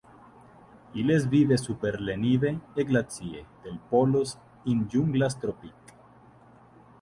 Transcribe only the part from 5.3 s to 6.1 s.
tropic.